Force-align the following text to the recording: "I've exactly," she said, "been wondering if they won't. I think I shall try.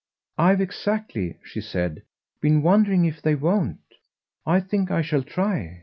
"I've 0.39 0.61
exactly," 0.61 1.37
she 1.43 1.61
said, 1.61 2.01
"been 2.41 2.63
wondering 2.63 3.05
if 3.05 3.21
they 3.21 3.35
won't. 3.35 3.77
I 4.47 4.59
think 4.59 4.89
I 4.89 5.03
shall 5.03 5.21
try. 5.21 5.79